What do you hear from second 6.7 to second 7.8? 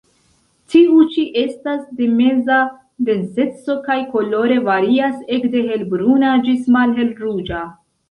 malhel-ruĝa.